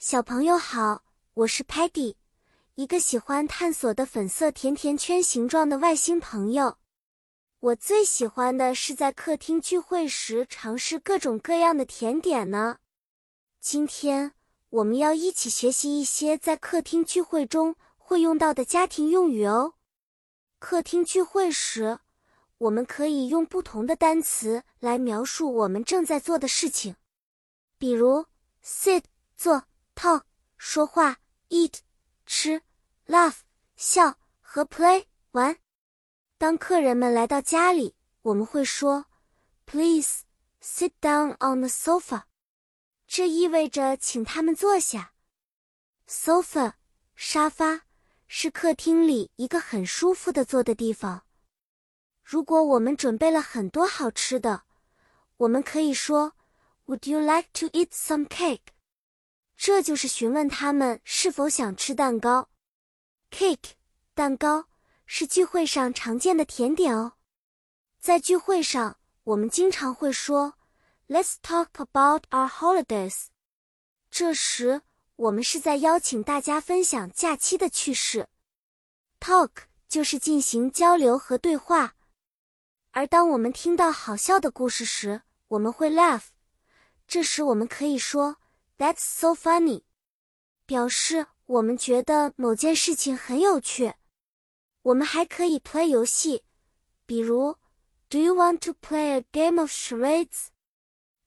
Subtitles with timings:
[0.00, 1.02] 小朋友好，
[1.34, 2.14] 我是 Patty，
[2.76, 6.78] 一个喜欢探索的粉色甜甜圈形状的外星朋友。
[7.58, 12.78] 我最喜欢的是在客厅聚会时尝试各种各样的甜点呢。
[13.60, 14.34] 今天
[14.70, 19.74] 我们要一起学习一些在客厅聚会中会用到的家庭用语哦。
[20.60, 21.98] 客厅聚会时，
[22.58, 26.94] 我们可以用不同的单词来描述我们正在做的事情，
[27.76, 28.26] 比如
[28.64, 29.02] sit
[29.36, 29.64] 坐。
[30.58, 31.18] 说话
[31.48, 31.78] ，eat
[32.26, 32.60] 吃
[33.06, 33.36] ，laugh
[33.76, 35.58] 笑和 play 玩。
[36.36, 39.06] 当客人们来到家里，我们会说
[39.64, 40.24] ，Please
[40.60, 42.24] sit down on the sofa。
[43.06, 45.14] 这意味着请他们坐下。
[46.08, 46.74] Sofa
[47.14, 47.82] 沙发
[48.26, 51.24] 是客厅里一个很舒服的坐的地方。
[52.22, 54.64] 如果我们准备了很多好吃的，
[55.38, 56.34] 我们可以说
[56.86, 58.66] ，Would you like to eat some cake？
[59.58, 62.48] 这就是询问他们是否想吃蛋糕。
[63.32, 63.72] Cake，
[64.14, 64.66] 蛋糕
[65.04, 67.14] 是聚会上常见的甜点哦。
[67.98, 70.54] 在聚会上，我们经常会说
[71.08, 73.26] "Let's talk about our holidays"。
[74.12, 74.82] 这时，
[75.16, 78.28] 我们是在邀请大家分享假期的趣事。
[79.18, 79.50] Talk
[79.88, 81.96] 就是进行交流和对话。
[82.92, 86.26] 而当我们听到好笑的故事时，我们会 laugh。
[87.08, 88.36] 这时，我们可以说。
[88.78, 89.82] That's so funny，
[90.64, 93.94] 表示我们觉得某件事情很有趣。
[94.82, 96.44] 我们还可以 play 游戏，
[97.04, 97.56] 比如
[98.08, 100.46] Do you want to play a game of charades？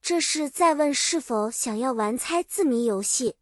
[0.00, 3.36] 这是在问是否想要玩猜字谜游戏。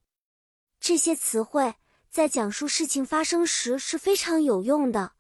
[0.81, 1.75] 这些词汇
[2.11, 5.13] 在讲述事情发生时是非常有用的，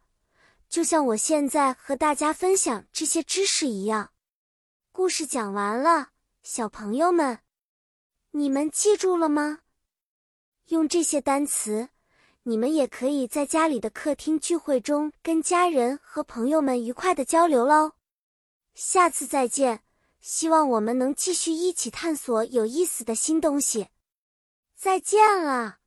[0.68, 4.12] 就像我现在和大家分享这些知识一样。
[4.90, 7.40] 故事讲完了，小朋友们。
[8.32, 9.60] 你们记住了吗？
[10.66, 11.88] 用这些单词，
[12.42, 17.92] 你们也可以在家里的客厅聚会中跟家人和朋友们愉快的交流喽。
[18.74, 19.82] 下次再见，
[20.20, 23.88] 希望我们能继续一起探索有意思的新东西。
[24.76, 25.77] 再见了。